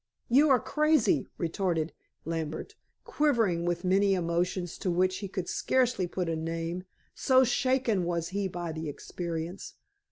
[0.29, 1.93] "You are crazy," retorted
[2.25, 8.03] Lambert, quivering with many emotions to which he could scarcely put a name, so shaken
[8.03, 9.75] was he by the experience.